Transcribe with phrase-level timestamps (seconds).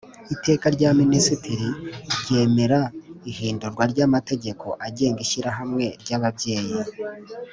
[0.35, 1.69] Iteka rya Minisitiri
[2.19, 2.79] ryemera
[3.31, 6.73] ihindurwa ry amategeko agenga Ishyirahamwe ry Ababyeyi